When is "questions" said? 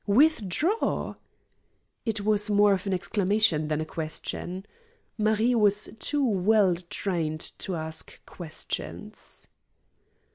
8.25-9.47